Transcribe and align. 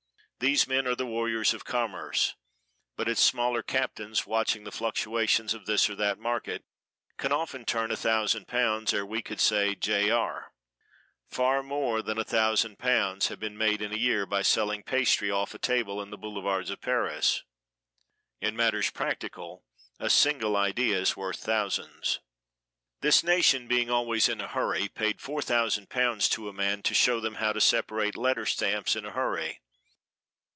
These 0.43 0.67
men 0.67 0.87
are 0.87 0.95
the 0.95 1.05
warriors 1.05 1.53
of 1.53 1.65
commerce; 1.65 2.33
but 2.95 3.07
its 3.07 3.21
smaller 3.21 3.61
captains, 3.61 4.25
watching 4.25 4.63
the 4.63 4.71
fluctuations 4.71 5.53
of 5.53 5.67
this 5.67 5.87
or 5.87 5.93
that 5.97 6.17
market, 6.17 6.63
can 7.19 7.31
often 7.31 7.63
turn 7.63 7.91
a 7.91 7.95
thousand 7.95 8.47
pounds 8.47 8.91
ere 8.91 9.05
we 9.05 9.21
could 9.21 9.39
say 9.39 9.75
J. 9.75 10.09
R. 10.09 10.51
Far 11.29 11.61
more 11.61 12.01
than 12.01 12.17
a 12.17 12.23
thousand 12.23 12.79
pounds 12.79 13.27
have 13.27 13.39
been 13.39 13.55
made 13.55 13.83
in 13.83 13.91
a 13.93 13.97
year 13.97 14.25
by 14.25 14.41
selling 14.41 14.81
pastry 14.81 15.29
off 15.29 15.53
a 15.53 15.59
table 15.59 16.01
in 16.01 16.09
the 16.09 16.17
Boulevards 16.17 16.71
of 16.71 16.81
Paris. 16.81 17.43
In 18.39 18.55
matters 18.55 18.89
practical 18.89 19.63
a 19.99 20.09
single 20.09 20.57
idea 20.57 20.97
is 20.97 21.15
worth 21.15 21.37
thousands. 21.37 22.19
This 23.01 23.23
nation 23.23 23.67
being 23.67 23.91
always 23.91 24.27
in 24.27 24.41
a 24.41 24.47
hurry 24.47 24.87
paid 24.89 25.21
four 25.21 25.43
thousand 25.43 25.91
pounds 25.91 26.27
to 26.29 26.49
a 26.49 26.53
man 26.53 26.81
to 26.81 26.95
show 26.95 27.19
them 27.19 27.35
how 27.35 27.53
to 27.53 27.61
separate 27.61 28.17
letter 28.17 28.47
stamps 28.47 28.95
in 28.95 29.05
a 29.05 29.11
hurry. 29.11 29.61